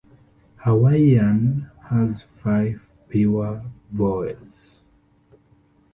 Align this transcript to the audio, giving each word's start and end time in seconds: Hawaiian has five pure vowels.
Hawaiian 0.55 1.69
has 1.91 2.23
five 2.23 2.89
pure 3.07 3.63
vowels. 3.91 4.87